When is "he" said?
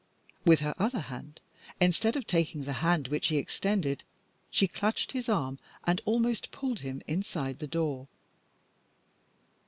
3.27-3.37